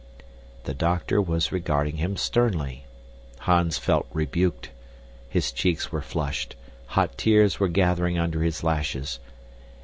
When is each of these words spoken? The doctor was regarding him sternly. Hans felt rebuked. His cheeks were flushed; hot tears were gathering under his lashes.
The 0.63 0.73
doctor 0.73 1.21
was 1.21 1.51
regarding 1.51 1.97
him 1.97 2.17
sternly. 2.17 2.85
Hans 3.41 3.77
felt 3.77 4.07
rebuked. 4.11 4.71
His 5.29 5.51
cheeks 5.51 5.91
were 5.91 6.01
flushed; 6.01 6.55
hot 6.87 7.19
tears 7.19 7.59
were 7.59 7.67
gathering 7.67 8.17
under 8.17 8.41
his 8.41 8.63
lashes. 8.63 9.19